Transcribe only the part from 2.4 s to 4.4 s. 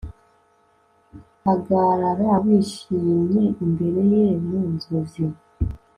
wishimye imbere ye